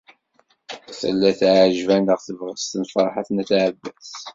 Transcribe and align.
Tella 0.99 1.31
teɛjeb-aneɣ 1.39 2.19
tebɣest 2.21 2.71
n 2.77 2.83
Ferḥat 2.91 3.29
n 3.31 3.41
At 3.41 3.51
Ɛebbas. 3.59 4.11